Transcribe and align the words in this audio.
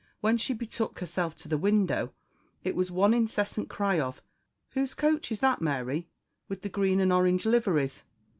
When 0.19 0.35
she 0.39 0.55
betook 0.55 0.97
herself 0.99 1.35
to 1.35 1.47
the 1.47 1.59
window, 1.59 2.11
it 2.63 2.75
was 2.75 2.89
one 2.89 3.13
incessant 3.13 3.69
cry 3.69 3.99
of 3.99 4.19
"Who's 4.71 4.95
coach 4.95 5.31
is 5.31 5.41
that, 5.41 5.61
Mary, 5.61 6.07
with 6.47 6.63
the 6.63 6.69
green 6.69 6.99
and 6.99 7.13
orange 7.13 7.45
liveries? 7.45 8.01